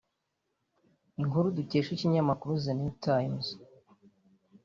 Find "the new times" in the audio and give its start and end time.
2.63-3.47